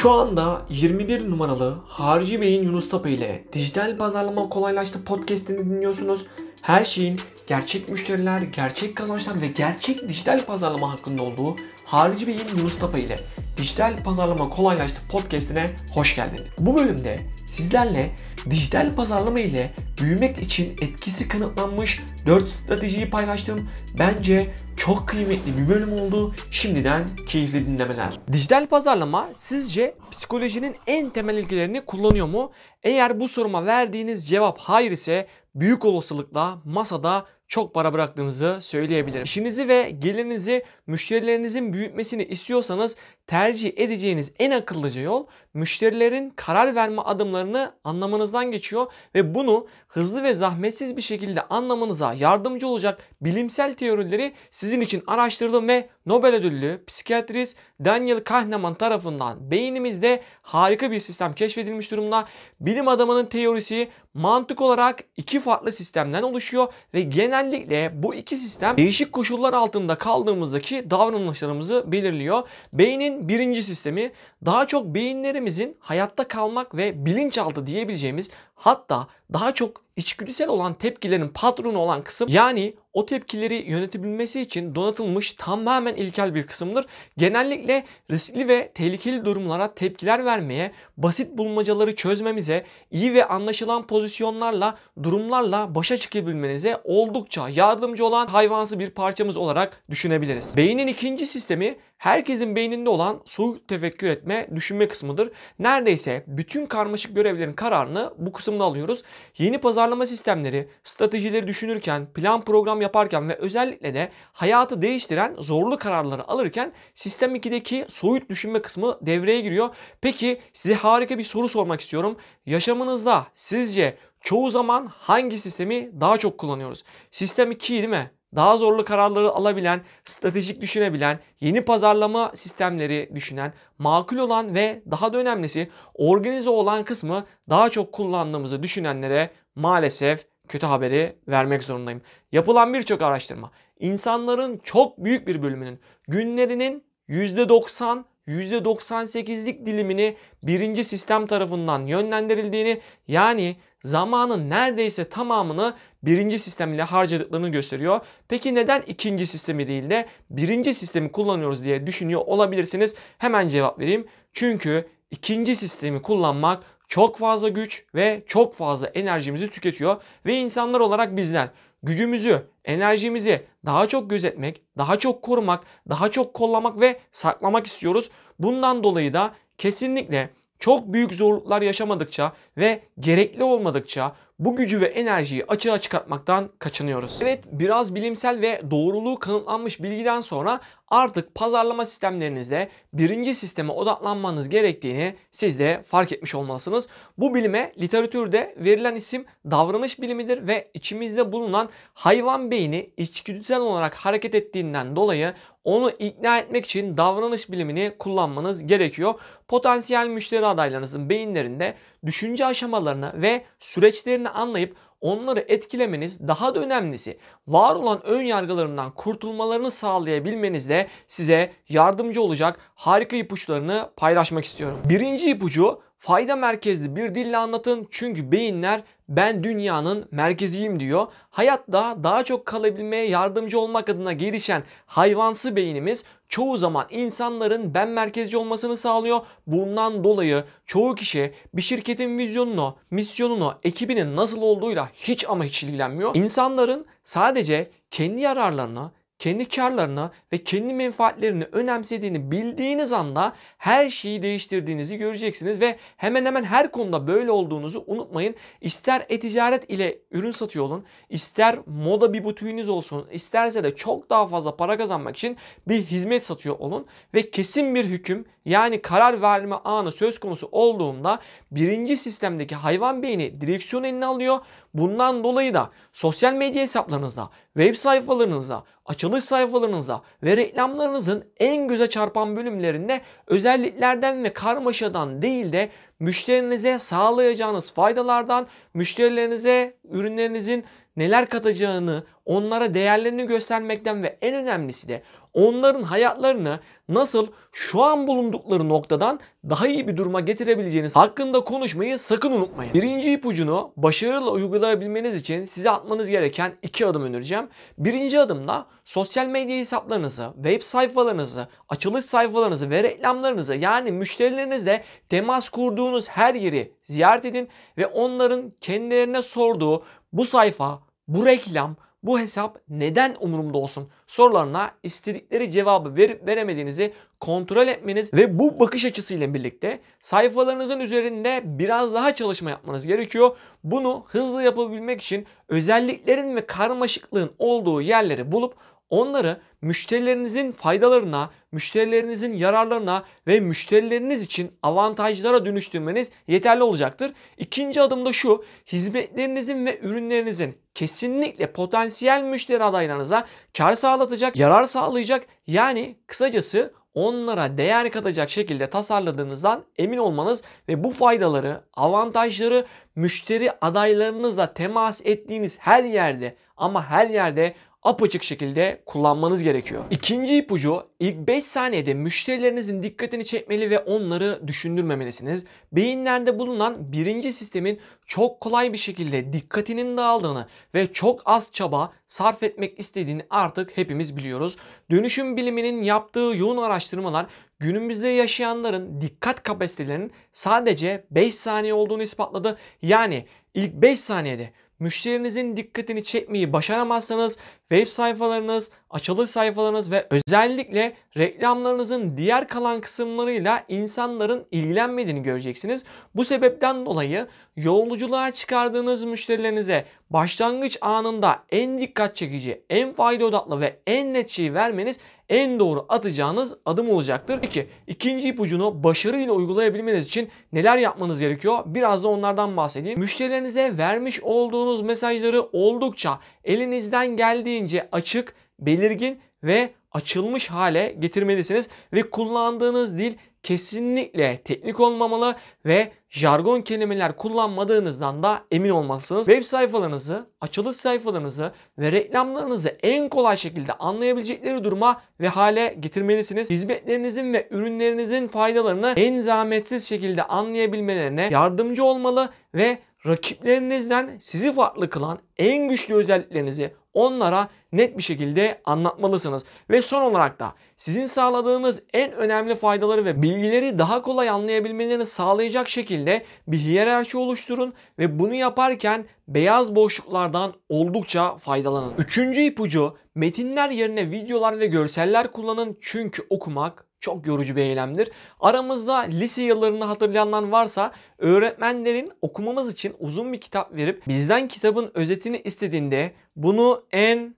Şu 0.00 0.10
anda 0.10 0.62
21 0.70 1.30
numaralı 1.30 1.78
Harcı 1.86 2.40
Bey'in 2.40 2.62
Yunus 2.62 2.88
Tapa 2.88 3.08
ile 3.08 3.44
Dijital 3.52 3.98
Pazarlama 3.98 4.48
Kolaylaştı 4.48 5.04
podcastini 5.04 5.58
dinliyorsunuz. 5.58 6.26
Her 6.62 6.84
şeyin 6.84 7.20
gerçek 7.46 7.88
müşteriler, 7.88 8.38
gerçek 8.38 8.96
kazançlar 8.96 9.40
ve 9.42 9.46
gerçek 9.46 10.08
dijital 10.08 10.44
pazarlama 10.44 10.92
hakkında 10.92 11.22
olduğu 11.22 11.56
Harcı 11.84 12.26
Bey'in 12.26 12.58
Yunus 12.58 12.78
Tapa 12.78 12.98
ile 12.98 13.16
Dijital 13.56 14.02
Pazarlama 14.04 14.50
Kolaylaştı 14.50 15.02
podcastine 15.08 15.66
hoş 15.94 16.16
geldiniz. 16.16 16.44
Bu 16.58 16.76
bölümde 16.76 17.16
sizlerle 17.46 18.10
dijital 18.50 18.94
pazarlama 18.94 19.40
ile 19.40 19.74
büyümek 20.00 20.38
için 20.38 20.76
etkisi 20.80 21.28
kanıtlanmış 21.28 22.00
4 22.26 22.48
stratejiyi 22.48 23.10
paylaştım. 23.10 23.68
Bence 23.98 24.50
çok 24.76 25.08
kıymetli 25.08 25.58
bir 25.58 25.68
bölüm 25.68 25.92
oldu. 25.92 26.34
Şimdiden 26.50 27.00
keyifli 27.28 27.66
dinlemeler. 27.66 28.14
Dijital 28.32 28.66
pazarlama 28.66 29.28
sizce 29.38 29.94
psikolojinin 30.10 30.76
en 30.86 31.10
temel 31.10 31.36
ilkelerini 31.36 31.80
kullanıyor 31.80 32.26
mu? 32.26 32.52
Eğer 32.82 33.20
bu 33.20 33.28
soruma 33.28 33.66
verdiğiniz 33.66 34.28
cevap 34.28 34.58
hayır 34.58 34.90
ise 34.90 35.26
büyük 35.54 35.84
olasılıkla 35.84 36.58
masada 36.64 37.26
çok 37.50 37.74
para 37.74 37.92
bıraktığınızı 37.92 38.58
söyleyebilirim. 38.60 39.24
İşinizi 39.24 39.68
ve 39.68 39.90
gelirinizi 39.98 40.62
müşterilerinizin 40.86 41.72
büyütmesini 41.72 42.24
istiyorsanız 42.24 42.96
tercih 43.26 43.72
edeceğiniz 43.76 44.32
en 44.38 44.50
akıllıca 44.50 45.00
yol 45.00 45.26
müşterilerin 45.54 46.30
karar 46.36 46.74
verme 46.74 47.02
adımlarını 47.02 47.74
anlamanızdan 47.84 48.50
geçiyor 48.50 48.92
ve 49.14 49.34
bunu 49.34 49.66
hızlı 49.88 50.22
ve 50.22 50.34
zahmetsiz 50.34 50.96
bir 50.96 51.02
şekilde 51.02 51.42
anlamanıza 51.42 52.14
yardımcı 52.14 52.66
olacak 52.66 53.02
bilimsel 53.20 53.74
teorileri 53.74 54.32
sizin 54.50 54.80
için 54.80 55.02
araştırdım 55.06 55.68
ve 55.68 55.88
Nobel 56.06 56.34
ödüllü 56.34 56.84
psikiyatrist 56.86 57.58
Daniel 57.84 58.24
Kahneman 58.24 58.74
tarafından 58.74 59.50
beynimizde 59.50 60.22
harika 60.42 60.90
bir 60.90 60.98
sistem 60.98 61.32
keşfedilmiş 61.32 61.90
durumda. 61.90 62.24
Bilim 62.60 62.88
adamının 62.88 63.26
teorisi 63.26 63.88
mantık 64.14 64.60
olarak 64.60 65.00
iki 65.16 65.40
farklı 65.40 65.72
sistemden 65.72 66.22
oluşuyor 66.22 66.72
ve 66.94 67.00
genellikle 67.00 68.02
bu 68.02 68.14
iki 68.14 68.36
sistem 68.36 68.76
değişik 68.76 69.12
koşullar 69.12 69.52
altında 69.52 69.94
kaldığımızdaki 69.94 70.90
davranışlarımızı 70.90 71.92
belirliyor. 71.92 72.48
Beynin 72.72 73.28
birinci 73.28 73.62
sistemi 73.62 74.12
daha 74.44 74.66
çok 74.66 74.86
beyinlerimizin 74.86 75.76
hayatta 75.80 76.28
kalmak 76.28 76.76
ve 76.76 77.06
bilinçaltı 77.06 77.66
diyebileceğimiz 77.66 78.30
hatta 78.60 79.08
daha 79.32 79.54
çok 79.54 79.82
içgüdüsel 79.96 80.48
olan 80.48 80.74
tepkilerin 80.74 81.28
patronu 81.28 81.78
olan 81.78 82.04
kısım 82.04 82.28
yani 82.30 82.74
o 82.92 83.06
tepkileri 83.06 83.54
yönetebilmesi 83.54 84.40
için 84.40 84.74
donatılmış 84.74 85.32
tamamen 85.32 85.94
ilkel 85.94 86.34
bir 86.34 86.46
kısımdır. 86.46 86.86
Genellikle 87.16 87.84
riskli 88.10 88.48
ve 88.48 88.72
tehlikeli 88.74 89.24
durumlara 89.24 89.74
tepkiler 89.74 90.24
vermeye, 90.24 90.72
basit 91.02 91.38
bulmacaları 91.38 91.96
çözmemize, 91.96 92.64
iyi 92.90 93.14
ve 93.14 93.24
anlaşılan 93.24 93.86
pozisyonlarla, 93.86 94.78
durumlarla 95.02 95.74
başa 95.74 95.96
çıkabilmenize 95.96 96.80
oldukça 96.84 97.48
yardımcı 97.48 98.06
olan 98.06 98.26
hayvansı 98.26 98.78
bir 98.78 98.90
parçamız 98.90 99.36
olarak 99.36 99.84
düşünebiliriz. 99.90 100.56
Beynin 100.56 100.86
ikinci 100.86 101.26
sistemi 101.26 101.76
herkesin 102.00 102.56
beyninde 102.56 102.90
olan 102.90 103.20
soğuk 103.24 103.68
tefekkür 103.68 104.08
etme, 104.08 104.48
düşünme 104.54 104.88
kısmıdır. 104.88 105.30
Neredeyse 105.58 106.24
bütün 106.26 106.66
karmaşık 106.66 107.16
görevlerin 107.16 107.52
kararını 107.52 108.14
bu 108.18 108.32
kısımda 108.32 108.64
alıyoruz. 108.64 109.02
Yeni 109.38 109.58
pazarlama 109.58 110.06
sistemleri, 110.06 110.68
stratejileri 110.84 111.46
düşünürken, 111.46 112.06
plan 112.06 112.44
program 112.44 112.82
yaparken 112.82 113.28
ve 113.28 113.36
özellikle 113.36 113.94
de 113.94 114.10
hayatı 114.32 114.82
değiştiren 114.82 115.34
zorlu 115.38 115.78
kararları 115.78 116.28
alırken 116.28 116.72
sistem 116.94 117.36
2'deki 117.36 117.86
soyut 117.88 118.30
düşünme 118.30 118.62
kısmı 118.62 118.98
devreye 119.02 119.40
giriyor. 119.40 119.68
Peki 120.00 120.40
size 120.52 120.74
harika 120.92 121.18
bir 121.18 121.24
soru 121.24 121.48
sormak 121.48 121.80
istiyorum. 121.80 122.16
Yaşamınızda 122.46 123.26
sizce 123.34 123.96
çoğu 124.20 124.50
zaman 124.50 124.86
hangi 124.86 125.38
sistemi 125.38 126.00
daha 126.00 126.18
çok 126.18 126.38
kullanıyoruz? 126.38 126.84
Sistem 127.10 127.50
2 127.50 127.72
değil 127.74 127.88
mi? 127.88 128.10
daha 128.34 128.56
zorlu 128.56 128.84
kararları 128.84 129.30
alabilen, 129.30 129.80
stratejik 130.04 130.60
düşünebilen, 130.60 131.18
yeni 131.40 131.64
pazarlama 131.64 132.32
sistemleri 132.34 133.10
düşünen, 133.14 133.52
makul 133.78 134.16
olan 134.16 134.54
ve 134.54 134.82
daha 134.90 135.12
da 135.12 135.18
önemlisi 135.18 135.70
organize 135.94 136.50
olan 136.50 136.84
kısmı 136.84 137.24
daha 137.48 137.70
çok 137.70 137.92
kullandığımızı 137.92 138.62
düşünenlere 138.62 139.30
maalesef 139.54 140.26
kötü 140.48 140.66
haberi 140.66 141.16
vermek 141.28 141.64
zorundayım. 141.64 142.02
Yapılan 142.32 142.74
birçok 142.74 143.02
araştırma 143.02 143.50
insanların 143.78 144.60
çok 144.64 145.04
büyük 145.04 145.26
bir 145.26 145.42
bölümünün 145.42 145.80
günlerinin 146.08 146.84
%90 147.08 148.04
%98'lik 148.30 149.66
dilimini 149.66 150.16
birinci 150.42 150.84
sistem 150.84 151.26
tarafından 151.26 151.86
yönlendirildiğini 151.86 152.80
yani 153.08 153.56
zamanın 153.84 154.50
neredeyse 154.50 155.08
tamamını 155.08 155.74
birinci 156.02 156.38
sistem 156.38 156.74
ile 156.74 156.82
harcadıklarını 156.82 157.48
gösteriyor. 157.48 158.00
Peki 158.28 158.54
neden 158.54 158.82
ikinci 158.86 159.26
sistemi 159.26 159.68
değil 159.68 159.90
de 159.90 160.06
birinci 160.30 160.74
sistemi 160.74 161.12
kullanıyoruz 161.12 161.64
diye 161.64 161.86
düşünüyor 161.86 162.20
olabilirsiniz. 162.26 162.94
Hemen 163.18 163.48
cevap 163.48 163.78
vereyim. 163.78 164.06
Çünkü 164.32 164.88
ikinci 165.10 165.56
sistemi 165.56 166.02
kullanmak 166.02 166.62
çok 166.88 167.18
fazla 167.18 167.48
güç 167.48 167.84
ve 167.94 168.22
çok 168.26 168.54
fazla 168.54 168.86
enerjimizi 168.86 169.50
tüketiyor 169.50 170.02
ve 170.26 170.34
insanlar 170.34 170.80
olarak 170.80 171.16
bizler 171.16 171.48
gücümüzü, 171.82 172.46
enerjimizi 172.64 173.46
daha 173.64 173.88
çok 173.88 174.10
gözetmek, 174.10 174.62
daha 174.78 174.98
çok 174.98 175.22
korumak, 175.22 175.64
daha 175.88 176.10
çok 176.10 176.34
kollamak 176.34 176.80
ve 176.80 177.00
saklamak 177.12 177.66
istiyoruz. 177.66 178.10
Bundan 178.38 178.84
dolayı 178.84 179.14
da 179.14 179.34
kesinlikle 179.58 180.30
çok 180.58 180.92
büyük 180.92 181.14
zorluklar 181.14 181.62
yaşamadıkça 181.62 182.32
ve 182.56 182.82
gerekli 183.00 183.44
olmadıkça 183.44 184.16
bu 184.40 184.56
gücü 184.56 184.80
ve 184.80 184.86
enerjiyi 184.86 185.44
açığa 185.48 185.80
çıkartmaktan 185.80 186.50
kaçınıyoruz. 186.58 187.18
Evet 187.22 187.44
biraz 187.52 187.94
bilimsel 187.94 188.40
ve 188.40 188.62
doğruluğu 188.70 189.18
kanıtlanmış 189.18 189.82
bilgiden 189.82 190.20
sonra 190.20 190.60
artık 190.88 191.34
pazarlama 191.34 191.84
sistemlerinizde 191.84 192.68
birinci 192.92 193.34
sisteme 193.34 193.72
odaklanmanız 193.72 194.48
gerektiğini 194.48 195.14
siz 195.30 195.58
de 195.58 195.84
fark 195.86 196.12
etmiş 196.12 196.34
olmalısınız. 196.34 196.88
Bu 197.18 197.34
bilime 197.34 197.72
literatürde 197.80 198.54
verilen 198.58 198.94
isim 198.94 199.24
davranış 199.50 200.00
bilimidir 200.00 200.46
ve 200.46 200.70
içimizde 200.74 201.32
bulunan 201.32 201.68
hayvan 201.94 202.50
beyni 202.50 202.90
içgüdüsel 202.96 203.60
olarak 203.60 203.94
hareket 203.94 204.34
ettiğinden 204.34 204.96
dolayı 204.96 205.34
onu 205.64 205.90
ikna 205.90 206.38
etmek 206.38 206.64
için 206.64 206.96
davranış 206.96 207.50
bilimini 207.50 207.92
kullanmanız 207.98 208.66
gerekiyor. 208.66 209.14
Potansiyel 209.48 210.06
müşteri 210.06 210.46
adaylarınızın 210.46 211.08
beyinlerinde 211.08 211.74
düşünce 212.06 212.46
aşamalarını 212.46 213.12
ve 213.14 213.44
süreçlerini 213.58 214.29
anlayıp 214.30 214.76
onları 215.00 215.44
etkilemeniz 215.48 216.28
daha 216.28 216.54
da 216.54 216.60
önemlisi 216.60 217.18
var 217.48 217.74
olan 217.74 218.00
ön 218.06 218.22
yargılarından 218.22 218.90
kurtulmalarını 218.90 219.70
sağlayabilmeniz 219.70 220.68
de 220.68 220.88
size 221.06 221.52
yardımcı 221.68 222.22
olacak 222.22 222.60
harika 222.74 223.16
ipuçlarını 223.16 223.90
paylaşmak 223.96 224.44
istiyorum. 224.44 224.78
Birinci 224.84 225.30
ipucu 225.30 225.80
fayda 226.00 226.36
merkezli 226.36 226.96
bir 226.96 227.14
dille 227.14 227.36
anlatın 227.36 227.88
çünkü 227.90 228.32
beyinler 228.32 228.82
ben 229.08 229.44
dünyanın 229.44 230.08
merkeziyim 230.10 230.80
diyor. 230.80 231.06
Hayatta 231.30 231.96
daha 232.02 232.24
çok 232.24 232.46
kalabilmeye 232.46 233.08
yardımcı 233.08 233.60
olmak 233.60 233.88
adına 233.88 234.12
gelişen 234.12 234.62
hayvansı 234.86 235.56
beynimiz 235.56 236.04
çoğu 236.28 236.56
zaman 236.56 236.86
insanların 236.90 237.74
ben 237.74 237.88
merkezci 237.88 238.36
olmasını 238.36 238.76
sağlıyor. 238.76 239.20
Bundan 239.46 240.04
dolayı 240.04 240.44
çoğu 240.66 240.94
kişi 240.94 241.32
bir 241.54 241.62
şirketin 241.62 242.18
vizyonunu, 242.18 242.76
misyonunu, 242.90 243.54
ekibinin 243.62 244.16
nasıl 244.16 244.42
olduğuyla 244.42 244.88
hiç 244.94 245.28
ama 245.28 245.44
hiç 245.44 245.62
ilgilenmiyor. 245.62 246.14
İnsanların 246.14 246.86
sadece 247.04 247.70
kendi 247.90 248.20
yararlarını, 248.20 248.90
kendi 249.20 249.48
karlarını 249.48 250.10
ve 250.32 250.38
kendi 250.38 250.74
menfaatlerini 250.74 251.44
önemsediğini 251.52 252.30
bildiğiniz 252.30 252.92
anda 252.92 253.32
her 253.58 253.88
şeyi 253.88 254.22
değiştirdiğinizi 254.22 254.96
göreceksiniz 254.96 255.60
ve 255.60 255.76
hemen 255.96 256.26
hemen 256.26 256.44
her 256.44 256.70
konuda 256.70 257.06
böyle 257.06 257.30
olduğunuzu 257.30 257.84
unutmayın. 257.86 258.34
İster 258.60 259.06
e-ticaret 259.08 259.70
ile 259.70 259.98
ürün 260.10 260.30
satıyor 260.30 260.64
olun, 260.64 260.84
ister 261.10 261.58
moda 261.66 262.12
bir 262.12 262.24
butiğiniz 262.24 262.68
olsun, 262.68 263.06
isterse 263.12 263.64
de 263.64 263.76
çok 263.76 264.10
daha 264.10 264.26
fazla 264.26 264.56
para 264.56 264.76
kazanmak 264.76 265.16
için 265.16 265.36
bir 265.68 265.84
hizmet 265.84 266.24
satıyor 266.24 266.58
olun 266.58 266.86
ve 267.14 267.30
kesin 267.30 267.74
bir 267.74 267.84
hüküm 267.84 268.24
yani 268.44 268.82
karar 268.82 269.22
verme 269.22 269.56
anı 269.64 269.92
söz 269.92 270.20
konusu 270.20 270.48
olduğunda 270.52 271.18
birinci 271.50 271.96
sistemdeki 271.96 272.54
hayvan 272.54 273.02
beyni 273.02 273.40
direksiyon 273.40 273.84
eline 273.84 274.06
alıyor. 274.06 274.38
Bundan 274.74 275.24
dolayı 275.24 275.54
da 275.54 275.70
sosyal 275.92 276.32
medya 276.32 276.62
hesaplarınızda, 276.62 277.30
web 277.56 277.74
sayfalarınızda, 277.74 278.64
açılış 278.86 279.24
sayfalarınızda 279.24 280.02
ve 280.22 280.36
reklamlarınızın 280.36 281.24
en 281.36 281.68
göze 281.68 281.88
çarpan 281.88 282.36
bölümlerinde 282.36 283.00
özelliklerden 283.26 284.24
ve 284.24 284.32
karmaşadan 284.32 285.22
değil 285.22 285.52
de 285.52 285.70
müşterinize 286.00 286.78
sağlayacağınız 286.78 287.72
faydalardan, 287.72 288.46
müşterilerinize 288.74 289.74
ürünlerinizin 289.90 290.64
neler 290.96 291.26
katacağını, 291.28 292.04
onlara 292.24 292.74
değerlerini 292.74 293.26
göstermekten 293.26 294.02
ve 294.02 294.18
en 294.22 294.34
önemlisi 294.34 294.88
de 294.88 295.02
onların 295.34 295.82
hayatlarını 295.82 296.60
nasıl 296.88 297.26
şu 297.52 297.82
an 297.82 298.06
bulundukları 298.06 298.68
noktadan 298.68 299.20
daha 299.50 299.66
iyi 299.66 299.88
bir 299.88 299.96
duruma 299.96 300.20
getirebileceğiniz 300.20 300.96
hakkında 300.96 301.40
konuşmayı 301.40 301.98
sakın 301.98 302.32
unutmayın. 302.32 302.74
Birinci 302.74 303.12
ipucunu 303.12 303.72
başarıyla 303.76 304.30
uygulayabilmeniz 304.30 305.14
için 305.14 305.44
size 305.44 305.70
atmanız 305.70 306.10
gereken 306.10 306.52
iki 306.62 306.86
adım 306.86 307.02
önereceğim. 307.02 307.48
Birinci 307.78 308.20
adımda 308.20 308.66
sosyal 308.84 309.26
medya 309.26 309.56
hesaplarınızı, 309.56 310.30
web 310.34 310.62
sayfalarınızı, 310.62 311.48
açılış 311.68 312.04
sayfalarınızı 312.04 312.70
ve 312.70 312.82
reklamlarınızı 312.82 313.54
yani 313.54 313.92
müşterilerinizle 313.92 314.84
temas 315.08 315.48
kurduğunuz 315.48 316.08
her 316.08 316.34
yeri 316.34 316.74
ziyaret 316.82 317.24
edin 317.24 317.48
ve 317.78 317.86
onların 317.86 318.52
kendilerine 318.60 319.22
sorduğu 319.22 319.82
bu 320.12 320.24
sayfa, 320.24 320.80
bu 321.08 321.26
reklam, 321.26 321.76
bu 322.02 322.20
hesap 322.20 322.58
neden 322.68 323.16
umurumda 323.20 323.58
olsun 323.58 323.88
sorularına 324.06 324.70
istedikleri 324.82 325.50
cevabı 325.50 325.96
verip 325.96 326.26
veremediğinizi 326.26 326.92
kontrol 327.20 327.68
etmeniz 327.68 328.14
ve 328.14 328.38
bu 328.38 328.60
bakış 328.60 328.84
açısıyla 328.84 329.34
birlikte 329.34 329.80
sayfalarınızın 330.00 330.80
üzerinde 330.80 331.42
biraz 331.44 331.94
daha 331.94 332.14
çalışma 332.14 332.50
yapmanız 332.50 332.86
gerekiyor. 332.86 333.36
Bunu 333.64 334.04
hızlı 334.06 334.42
yapabilmek 334.42 335.02
için 335.02 335.26
özelliklerin 335.48 336.36
ve 336.36 336.46
karmaşıklığın 336.46 337.30
olduğu 337.38 337.82
yerleri 337.82 338.32
bulup 338.32 338.54
onları 338.90 339.40
müşterilerinizin 339.62 340.52
faydalarına, 340.52 341.30
müşterilerinizin 341.52 342.32
yararlarına 342.32 343.04
ve 343.26 343.40
müşterileriniz 343.40 344.24
için 344.24 344.52
avantajlara 344.62 345.44
dönüştürmeniz 345.44 346.12
yeterli 346.28 346.62
olacaktır. 346.62 347.12
İkinci 347.38 347.82
adım 347.82 348.06
da 348.06 348.12
şu. 348.12 348.44
Hizmetlerinizin 348.66 349.66
ve 349.66 349.78
ürünlerinizin 349.80 350.58
kesinlikle 350.80 351.52
potansiyel 351.52 352.22
müşteri 352.22 352.64
adaylarınıza 352.64 353.26
kar 353.56 353.76
sağlatacak, 353.76 354.36
yarar 354.36 354.64
sağlayacak 354.64 355.26
yani 355.46 355.96
kısacası 356.06 356.72
onlara 356.94 357.58
değer 357.58 357.90
katacak 357.90 358.30
şekilde 358.30 358.70
tasarladığınızdan 358.70 359.64
emin 359.78 359.98
olmanız 359.98 360.42
ve 360.68 360.84
bu 360.84 360.92
faydaları, 360.92 361.60
avantajları 361.74 362.66
müşteri 362.96 363.52
adaylarınızla 363.60 364.54
temas 364.54 365.06
ettiğiniz 365.06 365.58
her 365.60 365.84
yerde 365.84 366.36
ama 366.56 366.90
her 366.90 367.06
yerde 367.06 367.54
apaçık 367.82 368.22
şekilde 368.22 368.82
kullanmanız 368.86 369.42
gerekiyor. 369.42 369.84
İkinci 369.90 370.36
ipucu 370.36 370.88
ilk 371.00 371.16
5 371.16 371.44
saniyede 371.44 371.94
müşterilerinizin 371.94 372.82
dikkatini 372.82 373.24
çekmeli 373.24 373.70
ve 373.70 373.78
onları 373.78 374.48
düşündürmemelisiniz. 374.48 375.44
Beyinlerde 375.72 376.38
bulunan 376.38 376.92
birinci 376.92 377.32
sistemin 377.32 377.80
çok 378.06 378.40
kolay 378.40 378.72
bir 378.72 378.78
şekilde 378.78 379.32
dikkatinin 379.32 379.96
dağıldığını 379.96 380.46
ve 380.74 380.92
çok 380.92 381.22
az 381.24 381.52
çaba 381.52 381.92
sarf 382.06 382.42
etmek 382.42 382.78
istediğini 382.78 383.22
artık 383.30 383.76
hepimiz 383.76 384.16
biliyoruz. 384.16 384.56
Dönüşüm 384.90 385.36
biliminin 385.36 385.82
yaptığı 385.82 386.32
yoğun 386.36 386.56
araştırmalar 386.56 387.26
günümüzde 387.58 388.08
yaşayanların 388.08 389.00
dikkat 389.00 389.42
kapasitelerinin 389.42 390.12
sadece 390.32 391.04
5 391.10 391.34
saniye 391.34 391.74
olduğunu 391.74 392.02
ispatladı. 392.02 392.58
Yani 392.82 393.26
ilk 393.54 393.74
5 393.74 394.00
saniyede 394.00 394.52
müşterinizin 394.80 395.56
dikkatini 395.56 396.04
çekmeyi 396.04 396.52
başaramazsanız 396.52 397.38
web 397.70 397.88
sayfalarınız, 397.88 398.70
açılış 398.90 399.30
sayfalarınız 399.30 399.90
ve 399.90 400.06
özellikle 400.10 400.96
reklamlarınızın 401.16 402.16
diğer 402.16 402.48
kalan 402.48 402.80
kısımlarıyla 402.80 403.64
insanların 403.68 404.46
ilgilenmediğini 404.50 405.22
göreceksiniz. 405.22 405.84
Bu 406.14 406.24
sebepten 406.24 406.86
dolayı 406.86 407.26
yolculuğa 407.56 408.30
çıkardığınız 408.30 409.04
müşterilerinize 409.04 409.84
başlangıç 410.10 410.78
anında 410.80 411.42
en 411.50 411.78
dikkat 411.78 412.16
çekici, 412.16 412.62
en 412.70 412.92
fayda 412.92 413.24
odaklı 413.24 413.60
ve 413.60 413.80
en 413.86 414.14
net 414.14 414.28
şeyi 414.28 414.54
vermeniz 414.54 414.98
en 415.30 415.60
doğru 415.60 415.86
atacağınız 415.88 416.56
adım 416.64 416.90
olacaktır. 416.90 417.38
Peki 417.42 417.66
ikinci 417.86 418.28
ipucunu 418.28 418.84
başarıyla 418.84 419.32
uygulayabilmeniz 419.32 420.06
için 420.06 420.28
neler 420.52 420.78
yapmanız 420.78 421.20
gerekiyor? 421.20 421.58
Biraz 421.66 422.04
da 422.04 422.08
onlardan 422.08 422.56
bahsedeyim. 422.56 422.98
Müşterilerinize 422.98 423.78
vermiş 423.78 424.20
olduğunuz 424.22 424.80
mesajları 424.80 425.42
oldukça 425.42 426.20
elinizden 426.44 427.16
geldiğince 427.16 427.88
açık, 427.92 428.34
belirgin 428.58 429.20
ve 429.42 429.70
açılmış 429.92 430.50
hale 430.50 430.96
getirmelisiniz 430.98 431.68
ve 431.92 432.10
kullandığınız 432.10 432.98
dil 432.98 433.14
kesinlikle 433.42 434.40
teknik 434.44 434.80
olmamalı 434.80 435.36
ve 435.66 435.92
jargon 436.08 436.62
kelimeler 436.62 437.16
kullanmadığınızdan 437.16 438.22
da 438.22 438.44
emin 438.50 438.70
olmalısınız. 438.70 439.26
Web 439.26 439.42
sayfalarınızı, 439.42 440.26
açılış 440.40 440.76
sayfalarınızı 440.76 441.52
ve 441.78 441.92
reklamlarınızı 441.92 442.68
en 442.82 443.08
kolay 443.08 443.36
şekilde 443.36 443.72
anlayabilecekleri 443.72 444.64
duruma 444.64 445.00
ve 445.20 445.28
hale 445.28 445.76
getirmelisiniz. 445.80 446.50
Hizmetlerinizin 446.50 447.32
ve 447.32 447.48
ürünlerinizin 447.50 448.28
faydalarını 448.28 448.94
en 448.96 449.20
zahmetsiz 449.20 449.88
şekilde 449.88 450.22
anlayabilmelerine 450.22 451.28
yardımcı 451.30 451.84
olmalı 451.84 452.30
ve 452.54 452.78
rakiplerinizden 453.06 454.18
sizi 454.20 454.52
farklı 454.52 454.90
kılan 454.90 455.18
en 455.38 455.68
güçlü 455.68 455.94
özelliklerinizi 455.94 456.74
onlara 456.94 457.48
net 457.72 457.98
bir 457.98 458.02
şekilde 458.02 458.60
anlatmalısınız. 458.64 459.42
Ve 459.70 459.82
son 459.82 460.02
olarak 460.02 460.40
da 460.40 460.54
sizin 460.76 461.06
sağladığınız 461.06 461.82
en 461.92 462.12
önemli 462.12 462.54
faydaları 462.54 463.04
ve 463.04 463.22
bilgileri 463.22 463.78
daha 463.78 464.02
kolay 464.02 464.28
anlayabilmelerini 464.28 465.06
sağlayacak 465.06 465.68
şekilde 465.68 466.24
bir 466.46 466.58
hiyerarşi 466.58 467.18
oluşturun 467.18 467.74
ve 467.98 468.18
bunu 468.18 468.34
yaparken 468.34 469.04
beyaz 469.28 469.74
boşluklardan 469.74 470.52
oldukça 470.68 471.36
faydalanın. 471.36 471.94
Üçüncü 471.98 472.40
ipucu 472.40 472.96
metinler 473.14 473.70
yerine 473.70 474.10
videolar 474.10 474.58
ve 474.60 474.66
görseller 474.66 475.32
kullanın 475.32 475.78
çünkü 475.80 476.26
okumak 476.30 476.86
çok 477.00 477.26
yorucu 477.26 477.56
bir 477.56 477.62
eylemdir. 477.62 478.10
Aramızda 478.40 478.96
lise 478.96 479.42
yıllarını 479.42 479.84
hatırlayanlar 479.84 480.42
varsa 480.42 480.92
öğretmenlerin 481.18 482.12
okumamız 482.22 482.72
için 482.72 482.94
uzun 482.98 483.32
bir 483.32 483.40
kitap 483.40 483.74
verip 483.74 484.08
bizden 484.08 484.48
kitabın 484.48 484.90
özetini 484.94 485.40
istediğinde 485.44 486.12
bunu 486.36 486.84
en 486.92 487.34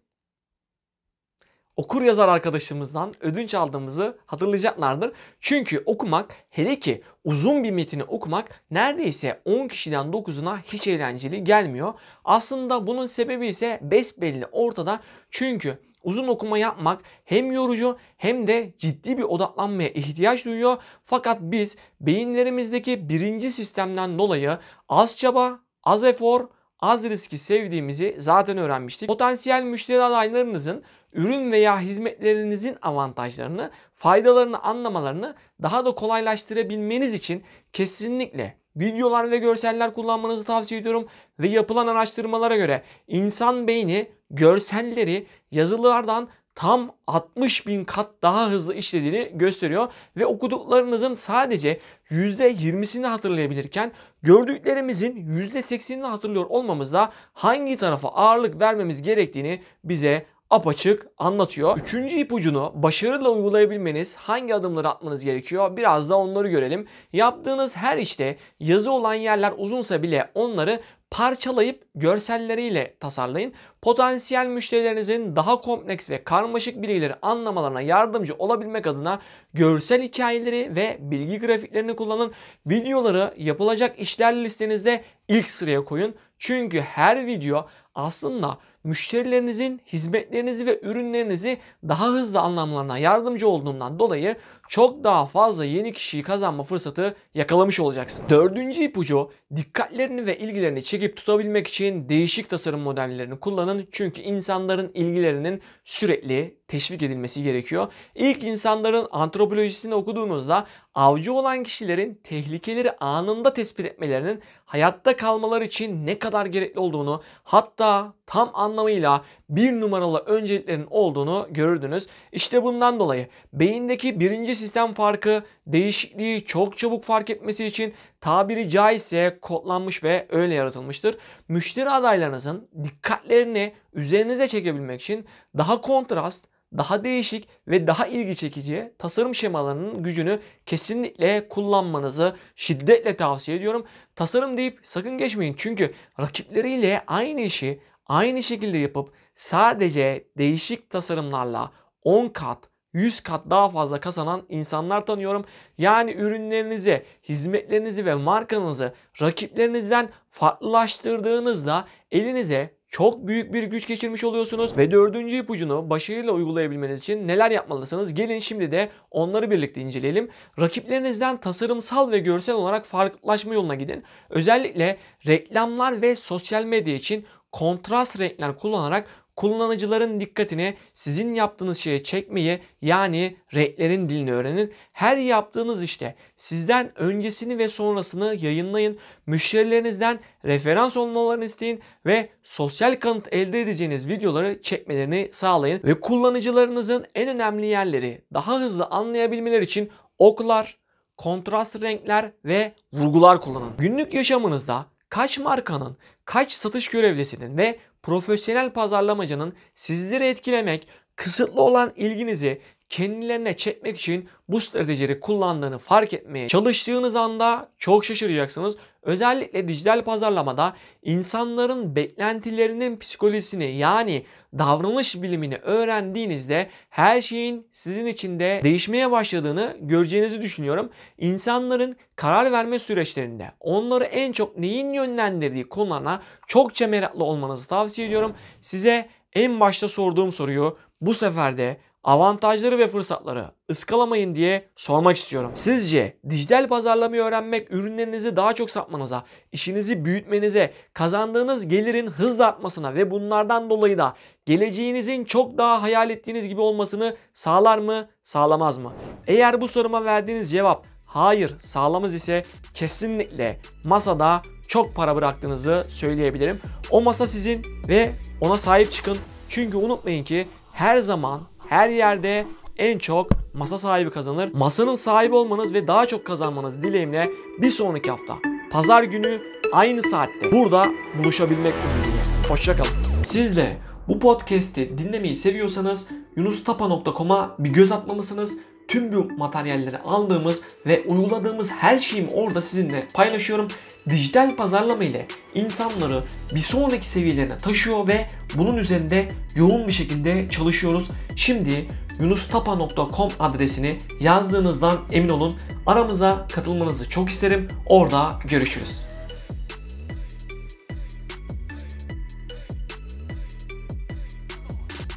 okur 1.76 2.02
yazar 2.02 2.28
arkadaşımızdan 2.28 3.12
ödünç 3.20 3.54
aldığımızı 3.54 4.19
hatırlayacaklardır. 4.26 5.12
Çünkü 5.40 5.82
okumak 5.86 6.34
hele 6.50 6.80
ki 6.80 7.02
uzun 7.24 7.64
bir 7.64 7.70
metini 7.70 8.04
okumak 8.04 8.62
neredeyse 8.70 9.40
10 9.44 9.69
kişiden 9.69 10.06
9'una 10.06 10.58
hiç 10.62 10.86
eğlenceli 10.86 11.44
gelmiyor. 11.44 11.94
Aslında 12.24 12.86
bunun 12.86 13.06
sebebi 13.06 13.46
ise 13.46 13.78
besbelli 13.82 14.46
ortada. 14.46 15.00
Çünkü 15.30 15.78
uzun 16.04 16.28
okuma 16.28 16.58
yapmak 16.58 17.00
hem 17.24 17.52
yorucu 17.52 17.98
hem 18.16 18.46
de 18.46 18.75
ciddi 18.78 19.18
bir 19.18 19.22
odaklanmaya 19.22 19.88
ihtiyaç 19.88 20.44
duyuyor. 20.44 20.76
Fakat 21.04 21.38
biz 21.40 21.76
beyinlerimizdeki 22.00 23.08
birinci 23.08 23.50
sistemden 23.50 24.18
dolayı 24.18 24.58
az 24.88 25.16
çaba, 25.16 25.61
az 25.82 26.04
efor, 26.04 26.49
az 26.80 27.04
riski 27.04 27.38
sevdiğimizi 27.38 28.16
zaten 28.18 28.58
öğrenmiştik. 28.58 29.08
Potansiyel 29.08 29.62
müşteri 29.62 30.02
adaylarınızın 30.02 30.82
ürün 31.12 31.52
veya 31.52 31.81
hizmetlerinizin 31.81 32.76
avantajlarını, 32.83 33.71
faydalarını 33.95 34.62
anlamalarını 34.62 35.35
daha 35.62 35.85
da 35.85 35.95
kolaylaştırabilmeniz 35.95 37.14
için 37.14 37.42
kesinlikle 37.73 38.57
videolar 38.76 39.31
ve 39.31 39.38
görseller 39.38 39.95
kullanmanızı 39.95 40.45
tavsiye 40.45 40.81
ediyorum. 40.81 41.09
Ve 41.38 41.49
yapılan 41.49 41.87
araştırmalara 41.87 42.57
göre 42.57 42.83
insan 43.09 43.66
beyni 43.66 44.09
görselleri 44.31 45.26
yazılardan 45.50 46.28
tam 46.54 46.95
60 47.07 47.66
bin 47.66 47.85
kat 47.85 48.11
daha 48.23 48.50
hızlı 48.50 48.75
işlediğini 48.75 49.31
gösteriyor. 49.35 49.92
Ve 50.16 50.26
okuduklarınızın 50.26 51.14
sadece 51.14 51.81
%20'sini 52.11 53.07
hatırlayabilirken 53.07 53.92
gördüklerimizin 54.23 55.37
%80'ini 55.37 56.07
hatırlıyor 56.07 56.47
olmamızda 56.49 57.12
hangi 57.33 57.76
tarafa 57.76 58.09
ağırlık 58.09 58.61
vermemiz 58.61 59.02
gerektiğini 59.02 59.62
bize 59.85 60.26
apaçık 60.52 61.06
anlatıyor. 61.18 61.78
Üçüncü 61.78 62.16
ipucunu 62.16 62.73
başarıyla 62.75 63.30
uygulayabilmeniz 63.30 64.16
hangi 64.16 64.54
adımları 64.54 64.88
atmanız 64.88 65.25
gerekiyor? 65.25 65.76
Biraz 65.76 66.11
da 66.11 66.18
onları 66.18 66.49
görelim. 66.49 66.87
Yaptığınız 67.12 67.76
her 67.76 67.99
işte 67.99 68.37
yazı 68.61 68.92
olan 68.92 69.14
yerler 69.14 69.52
uzunsa 69.56 70.02
bile 70.02 70.30
onları 70.35 70.80
parçalayıp 71.11 71.85
görselleriyle 71.94 72.97
tasarlayın. 73.00 73.52
Potansiyel 73.82 74.47
müşterilerinizin 74.47 75.37
daha 75.37 75.61
kompleks 75.61 76.11
ve 76.11 76.25
karmaşık 76.25 76.82
bilgileri 76.82 77.14
anlamalarına 77.23 77.80
yardımcı 77.80 78.35
olabilmek 78.35 78.87
adına 78.87 79.21
görsel 79.54 80.02
hikayeleri 80.02 80.76
ve 80.76 80.99
bilgi 81.00 81.38
grafiklerini 81.38 81.97
kullanın. 81.97 82.32
Videoları 82.66 83.35
yapılacak 83.37 83.99
işler 83.99 84.44
listenizde 84.44 85.04
ilk 85.28 85.49
sıraya 85.49 85.85
koyun. 85.85 86.14
Çünkü 86.38 86.80
her 86.80 87.26
video 87.26 87.68
aslında 87.94 88.59
müşterilerinizin 88.84 89.80
hizmetlerinizi 89.86 90.66
ve 90.66 90.80
ürünlerinizi 90.82 91.58
daha 91.88 92.06
hızlı 92.06 92.40
anlamlarına 92.40 92.98
yardımcı 92.98 93.48
olduğundan 93.48 93.98
dolayı 93.98 94.36
çok 94.68 95.04
daha 95.04 95.26
fazla 95.26 95.64
yeni 95.64 95.92
kişiyi 95.92 96.22
kazanma 96.22 96.62
fırsatı 96.62 97.16
yakalamış 97.34 97.80
olacaksın. 97.80 98.24
Dördüncü 98.28 98.82
ipucu 98.82 99.30
dikkatlerini 99.56 100.26
ve 100.26 100.38
ilgilerini 100.38 100.82
çekip 100.82 101.16
tutabilmek 101.16 101.68
için 101.68 102.08
değişik 102.08 102.50
tasarım 102.50 102.80
modellerini 102.80 103.40
kullanın. 103.40 103.88
Çünkü 103.92 104.22
insanların 104.22 104.90
ilgilerinin 104.94 105.62
sürekli 105.84 106.56
teşvik 106.68 107.02
edilmesi 107.02 107.42
gerekiyor. 107.42 107.92
İlk 108.14 108.44
insanların 108.44 109.08
antropolojisini 109.10 109.94
okuduğunuzda 109.94 110.66
avcı 110.94 111.32
olan 111.32 111.62
kişilerin 111.62 112.20
tehlikeleri 112.24 112.92
anında 112.96 113.54
tespit 113.54 113.86
etmelerinin 113.86 114.42
hayatta 114.64 115.16
kalmaları 115.16 115.64
için 115.64 116.06
ne 116.06 116.18
kadar 116.18 116.46
gerekli 116.46 116.80
olduğunu 116.80 117.22
hatta 117.44 118.14
tam 118.26 118.50
anlamıyla 118.73 119.25
bir 119.49 119.73
numaralı 119.81 120.19
önceliklerin 120.19 120.87
olduğunu 120.91 121.47
görürdünüz. 121.50 122.07
İşte 122.33 122.62
bundan 122.62 123.00
dolayı 123.00 123.29
beyindeki 123.52 124.21
birinci 124.21 124.55
sistem 124.55 124.95
farkı 124.95 125.43
değişikliği 125.67 126.45
çok 126.45 126.79
çabuk 126.79 127.05
fark 127.05 127.31
etmesi 127.31 127.64
için 127.64 127.95
tabiri 128.21 128.71
caizse 128.71 129.38
kodlanmış 129.43 130.05
ve 130.05 130.26
öyle 130.31 130.55
yaratılmıştır. 130.55 131.19
Müşteri 131.49 131.91
adaylarınızın 131.91 132.69
dikkatlerini 132.85 133.73
üzerinize 133.93 134.49
çekebilmek 134.49 135.00
için 135.00 135.26
daha 135.59 135.81
kontrast, 135.81 136.47
daha 136.76 137.05
değişik 137.05 137.49
ve 137.69 137.87
daha 137.87 138.07
ilgi 138.07 138.37
çekici 138.37 138.93
tasarım 138.99 139.35
şemalarının 139.35 140.02
gücünü 140.02 140.41
kesinlikle 140.67 141.49
kullanmanızı 141.49 142.37
şiddetle 142.57 143.17
tavsiye 143.17 143.57
ediyorum. 143.57 143.87
Tasarım 144.17 144.57
deyip 144.57 144.81
sakın 144.83 145.19
geçmeyin 145.19 145.55
çünkü 145.59 145.95
rakipleriyle 146.21 147.05
aynı 147.07 147.41
işi 147.41 147.81
aynı 148.12 148.42
şekilde 148.42 148.78
yapıp 148.78 149.12
sadece 149.35 150.25
değişik 150.38 150.90
tasarımlarla 150.90 151.73
10 152.02 152.28
kat 152.28 152.59
100 152.92 153.21
kat 153.21 153.50
daha 153.50 153.71
fazla 153.71 154.00
kazanan 154.00 154.42
insanlar 154.49 155.07
tanıyorum. 155.07 155.45
Yani 155.78 156.12
ürünlerinizi, 156.12 157.04
hizmetlerinizi 157.28 158.07
ve 158.07 158.14
markanızı 158.14 158.95
rakiplerinizden 159.23 160.09
farklılaştırdığınızda 160.31 161.87
elinize 162.11 162.75
çok 162.88 163.26
büyük 163.26 163.52
bir 163.52 163.62
güç 163.62 163.87
geçirmiş 163.87 164.25
oluyorsunuz 164.25 164.76
ve 164.76 164.90
dördüncü 164.90 165.37
ipucunu 165.37 165.90
başarıyla 165.90 166.33
uygulayabilmeniz 166.33 167.00
için 167.00 167.28
neler 167.28 167.50
yapmalısınız? 167.50 168.14
Gelin 168.14 168.38
şimdi 168.38 168.73
de 168.73 168.90
onları 169.11 169.50
birlikte 169.50 169.81
inceleyelim. 169.81 170.31
Rakiplerinizden 170.61 171.37
tasarımsal 171.37 172.11
ve 172.11 172.19
görsel 172.19 172.54
olarak 172.54 172.87
farklılaşma 172.87 173.54
yoluna 173.54 173.75
gidin. 173.75 174.02
Özellikle 174.31 174.97
reklamlar 175.26 176.02
ve 176.02 176.16
sosyal 176.16 176.64
medya 176.64 176.95
için 176.95 177.26
kontrast 177.52 178.21
renkler 178.21 178.59
kullanarak 178.59 179.09
kullanıcıların 179.37 180.21
dikkatini 180.21 180.75
sizin 180.94 181.35
yaptığınız 181.35 181.78
şeye 181.78 182.02
çekmeyi 182.02 182.61
yani 182.82 183.37
renklerin 183.54 184.09
dilini 184.09 184.32
öğrenin. 184.32 184.73
Her 184.92 185.16
yaptığınız 185.16 185.82
işte 185.82 186.14
sizden 186.37 186.99
öncesini 186.99 187.59
ve 187.59 187.68
sonrasını 187.68 188.37
yayınlayın. 188.40 188.99
Müşterilerinizden 189.26 190.21
referans 190.44 190.97
olmalarını 190.97 191.44
isteyin 191.44 191.80
ve 192.06 192.28
sosyal 192.42 193.00
kanıt 193.00 193.28
elde 193.32 193.61
edeceğiniz 193.61 194.09
videoları 194.09 194.62
çekmelerini 194.62 195.28
sağlayın. 195.32 195.80
Ve 195.85 196.00
kullanıcılarınızın 196.00 197.06
en 197.14 197.28
önemli 197.28 197.66
yerleri 197.66 198.25
daha 198.35 198.61
hızlı 198.61 198.87
anlayabilmeleri 198.87 199.64
için 199.64 199.90
oklar, 200.18 200.78
kontrast 201.16 201.82
renkler 201.82 202.32
ve 202.44 202.73
vurgular 202.92 203.40
kullanın. 203.40 203.73
Günlük 203.78 204.14
yaşamınızda 204.14 204.91
kaç 205.12 205.38
markanın, 205.38 205.97
kaç 206.25 206.52
satış 206.52 206.88
görevlisinin 206.88 207.59
ve 207.59 207.78
profesyonel 208.02 208.71
pazarlamacının 208.71 209.54
sizleri 209.75 210.25
etkilemek, 210.25 210.88
kısıtlı 211.16 211.62
olan 211.62 211.92
ilginizi 211.97 212.61
kendilerine 212.92 213.56
çekmek 213.56 213.99
için 213.99 214.28
bu 214.49 214.61
stratejileri 214.61 215.20
kullandığını 215.20 215.78
fark 215.78 216.12
etmeye 216.12 216.49
çalıştığınız 216.49 217.16
anda 217.16 217.68
çok 217.78 218.04
şaşıracaksınız. 218.04 218.76
Özellikle 219.02 219.68
dijital 219.68 220.04
pazarlamada 220.04 220.76
insanların 221.02 221.96
beklentilerinin 221.96 222.99
psikolojisini 222.99 223.76
yani 223.76 224.25
davranış 224.58 225.22
bilimini 225.22 225.56
öğrendiğinizde 225.56 226.70
her 226.90 227.20
şeyin 227.20 227.66
sizin 227.70 228.06
içinde 228.06 228.61
değişmeye 228.64 229.11
başladığını 229.11 229.76
göreceğinizi 229.80 230.42
düşünüyorum. 230.42 230.90
İnsanların 231.18 231.96
karar 232.16 232.52
verme 232.52 232.78
süreçlerinde 232.78 233.50
onları 233.61 234.04
en 234.04 234.32
çok 234.32 234.58
neyin 234.58 234.92
yönlendirdiği 234.92 235.68
konularına 235.68 236.22
çokça 236.46 236.87
meraklı 236.87 237.25
olmanızı 237.25 237.68
tavsiye 237.68 238.06
ediyorum. 238.06 238.34
Size 238.61 239.08
en 239.34 239.61
başta 239.61 239.88
sorduğum 239.88 240.32
soruyu 240.32 240.78
bu 241.00 241.14
sefer 241.14 241.58
de 241.58 241.76
avantajları 242.04 242.78
ve 242.78 242.87
fırsatları 242.87 243.50
ıskalamayın 243.71 244.35
diye 244.35 244.68
sormak 244.76 245.16
istiyorum. 245.16 245.50
Sizce 245.54 246.16
dijital 246.30 246.68
pazarlamayı 246.68 247.23
öğrenmek 247.23 247.73
ürünlerinizi 247.73 248.37
daha 248.37 248.52
çok 248.52 248.71
satmanıza, 248.71 249.25
işinizi 249.52 250.04
büyütmenize, 250.04 250.73
kazandığınız 250.94 251.68
gelirin 251.68 252.06
hızla 252.06 252.47
artmasına 252.47 252.94
ve 252.94 253.11
bunlardan 253.11 253.71
dolayı 253.71 253.99
da 253.99 254.14
geleceğinizin 254.47 255.25
çok 255.25 255.59
daha 255.59 255.82
hayal 255.82 256.11
ettiğiniz 256.11 256.49
gibi 256.49 256.61
olmasını 256.61 257.16
sağlar 257.32 257.78
mı, 257.78 258.09
sağlamaz 258.23 258.78
mı? 258.78 258.92
Eğer 259.26 259.61
bu 259.61 259.68
soruma 259.68 260.04
verdiğiniz 260.04 260.50
cevap 260.50 260.87
hayır 261.06 261.54
sağlamaz 261.61 262.14
ise 262.14 262.44
kesinlikle 262.75 263.61
masada 263.85 264.42
çok 264.68 264.94
para 264.94 265.16
bıraktığınızı 265.16 265.82
söyleyebilirim. 265.88 266.61
O 266.90 267.02
masa 267.02 267.26
sizin 267.26 267.62
ve 267.88 268.12
ona 268.40 268.59
sahip 268.59 268.92
çıkın. 268.92 269.16
Çünkü 269.49 269.76
unutmayın 269.76 270.25
ki 270.25 270.47
her 270.73 270.99
zaman 270.99 271.40
her 271.73 271.88
yerde 271.88 272.47
en 272.76 272.99
çok 272.99 273.31
masa 273.55 273.79
sahibi 273.79 274.11
kazanır. 274.11 274.50
Masanın 274.55 274.95
sahibi 274.95 275.35
olmanız 275.35 275.75
ve 275.75 275.87
daha 275.87 276.07
çok 276.07 276.25
kazanmanız 276.25 276.83
dileğimle 276.83 277.31
bir 277.59 277.71
sonraki 277.71 278.11
hafta 278.11 278.37
pazar 278.71 279.02
günü 279.02 279.41
aynı 279.73 280.02
saatte 280.02 280.52
burada 280.52 280.88
buluşabilmek 281.19 281.75
ümidiyle. 281.75 282.49
Hoşçakalın. 282.49 282.91
Siz 283.23 283.57
de 283.57 283.76
bu 284.09 284.19
podcast'i 284.19 284.99
dinlemeyi 284.99 285.35
seviyorsanız 285.35 286.09
yunustapa.com'a 286.37 287.57
bir 287.59 287.71
göz 287.71 287.93
atmalısınız. 287.93 288.59
Tüm 288.92 289.12
bu 289.12 289.28
materyalleri 289.38 289.99
aldığımız 289.99 290.62
ve 290.87 291.04
uyguladığımız 291.08 291.72
her 291.72 291.99
şeyimi 291.99 292.30
orada 292.34 292.61
sizinle 292.61 293.06
paylaşıyorum. 293.14 293.68
Dijital 294.08 294.56
pazarlama 294.56 295.04
ile 295.04 295.26
insanları 295.54 296.22
bir 296.54 296.61
sonraki 296.61 297.08
seviyelerine 297.08 297.58
taşıyor 297.58 298.08
ve 298.08 298.28
bunun 298.54 298.76
üzerinde 298.76 299.28
yoğun 299.56 299.87
bir 299.87 299.92
şekilde 299.92 300.49
çalışıyoruz. 300.49 301.08
Şimdi 301.37 301.87
yunustapa.com 302.20 303.30
adresini 303.40 303.96
yazdığınızdan 304.20 304.99
emin 305.12 305.28
olun. 305.28 305.54
Aramıza 305.87 306.46
katılmanızı 306.52 307.08
çok 307.08 307.30
isterim. 307.30 307.68
Orada 307.87 308.38
görüşürüz. 308.49 309.12